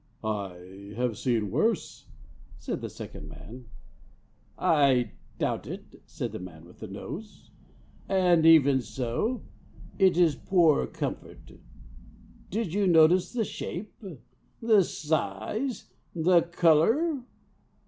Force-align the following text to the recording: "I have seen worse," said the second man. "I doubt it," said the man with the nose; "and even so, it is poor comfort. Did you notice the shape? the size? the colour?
"I 0.23 0.95
have 0.97 1.15
seen 1.15 1.51
worse," 1.51 2.07
said 2.57 2.81
the 2.81 2.89
second 2.89 3.29
man. 3.29 3.65
"I 4.57 5.11
doubt 5.37 5.67
it," 5.67 6.01
said 6.07 6.31
the 6.31 6.39
man 6.39 6.65
with 6.65 6.79
the 6.79 6.87
nose; 6.87 7.51
"and 8.09 8.43
even 8.43 8.81
so, 8.81 9.43
it 9.99 10.17
is 10.17 10.33
poor 10.35 10.87
comfort. 10.87 11.51
Did 12.49 12.73
you 12.73 12.87
notice 12.87 13.31
the 13.31 13.45
shape? 13.45 13.93
the 14.59 14.83
size? 14.83 15.91
the 16.15 16.41
colour? 16.41 17.21